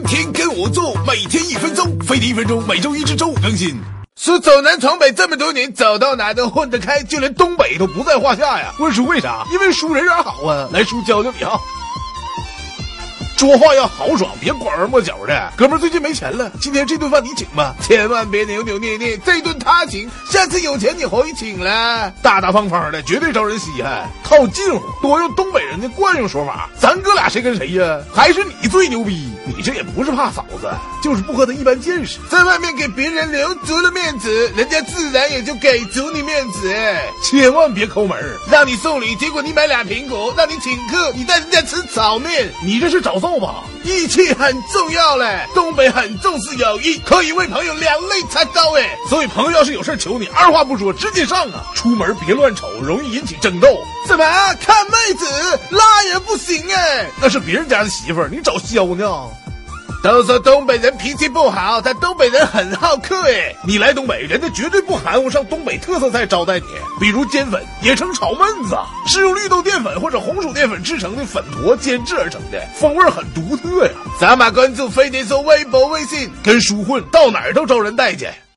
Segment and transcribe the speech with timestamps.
[0.00, 3.78] 天天跟我做，每天一分钟，飞碟一分钟，每周一至周五更新。
[4.16, 8.72] 说走南闯北这么多年，走到哪都混得开，就连东北都不在话下呀。
[8.78, 9.44] 问叔为啥？
[9.52, 10.68] 因为叔人缘好啊。
[10.72, 11.52] 来，叔教教你啊。
[13.36, 15.52] 说话要豪爽，别拐弯抹角的。
[15.56, 22.12] 哥们儿最近没钱了，今天这顿饭你请吧，千万别扭扭捏捏，这顿他请，下次有钱你回请了。
[22.22, 24.06] 大大方方的，绝对招人稀罕。
[24.22, 26.68] 套近乎，多用东北人的惯用说法。
[26.80, 28.00] 咱哥俩谁跟谁呀？
[28.12, 29.28] 还是你最牛逼。
[29.56, 30.70] 你这也不是怕嫂子，
[31.02, 32.18] 就是不和他一般见识。
[32.30, 36.72] 在外面给别人留足了面子，人家自然也就给足你面子。
[37.22, 38.16] 千万别抠门，
[38.50, 42.48] 让你送礼，结果你买俩苹果；让你请客，你带人家吃炒面。
[42.62, 43.64] 你这是找揍吧？
[43.82, 48.96] 义气很重要嘞，东北很重视友谊，可以为朋友两肋插刀哎。
[49.08, 51.66] 所以朋友要是有事求你，二话不说直接上啊！
[51.74, 53.68] 出门别乱瞅，容易引起争斗。
[54.06, 54.24] 怎么
[54.60, 55.26] 看妹子
[55.70, 57.06] 拉也不行哎？
[57.20, 59.06] 那是别人家的媳妇儿，你找削呢？
[60.02, 63.54] 都说东北人脾气不好，但东北人很好客哎。
[63.62, 66.64] 你来东北，人家绝对不含糊，上东北特色菜招待你，
[66.98, 68.74] 比如煎粉，也称炒焖子，
[69.06, 73.92] 是用绿豆淀粉或者红薯淀粉制成的粉坨煎制而成的，风味很独特呀。
[74.18, 78.34] 扫码关注飞碟说微博、微信，跟叔混，到哪儿都招人待见。